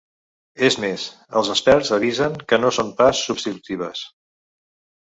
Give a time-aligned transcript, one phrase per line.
[0.69, 1.03] És més,
[1.41, 4.07] els experts avisen que no són pas substitutives.